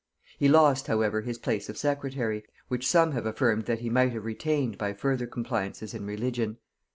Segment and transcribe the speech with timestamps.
[0.39, 4.25] He lost however his place of secretary, which some have affirmed that he might have
[4.25, 6.57] retained by further compliances in religion.